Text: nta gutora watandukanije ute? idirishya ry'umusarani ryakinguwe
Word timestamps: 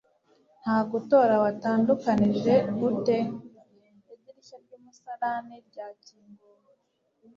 nta 0.61 0.77
gutora 0.91 1.33
watandukanije 1.43 2.53
ute? 2.89 3.17
idirishya 4.13 4.57
ry'umusarani 4.63 5.55
ryakinguwe 5.67 6.71